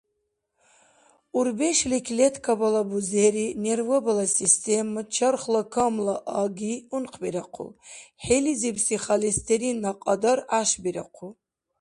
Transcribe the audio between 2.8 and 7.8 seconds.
бузери, нервабала система, чархла камла аги ункъбирахъу,